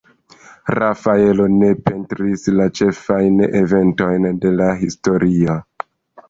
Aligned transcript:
Rafaelo 0.77 1.45
ne 1.57 1.69
pentris 1.89 2.45
la 2.61 2.67
ĉefajn 2.79 3.45
eventojn 3.61 4.27
de 4.47 4.55
la 4.57 4.73
historio. 4.81 5.61